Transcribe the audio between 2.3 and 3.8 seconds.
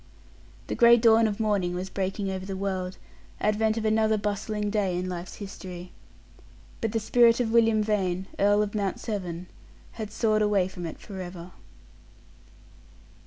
over the world, advent